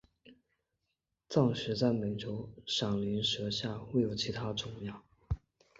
[1.29, 4.71] 暂时在美洲闪鳞蛇下未有其它亚种。